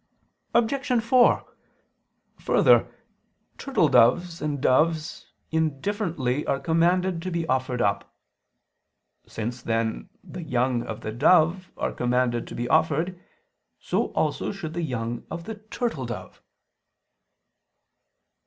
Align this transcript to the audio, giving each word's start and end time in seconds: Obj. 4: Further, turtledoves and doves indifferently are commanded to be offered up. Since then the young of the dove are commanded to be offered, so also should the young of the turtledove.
Obj. 0.55 1.03
4: 1.03 1.45
Further, 2.39 3.05
turtledoves 3.59 4.41
and 4.41 4.59
doves 4.59 5.27
indifferently 5.51 6.43
are 6.47 6.59
commanded 6.59 7.21
to 7.21 7.29
be 7.29 7.45
offered 7.45 7.83
up. 7.83 8.11
Since 9.27 9.61
then 9.61 10.09
the 10.23 10.41
young 10.41 10.81
of 10.87 11.01
the 11.01 11.11
dove 11.11 11.71
are 11.77 11.91
commanded 11.93 12.47
to 12.47 12.55
be 12.55 12.67
offered, 12.67 13.21
so 13.79 14.07
also 14.13 14.51
should 14.51 14.73
the 14.73 14.81
young 14.81 15.23
of 15.29 15.43
the 15.43 15.53
turtledove. 15.57 16.41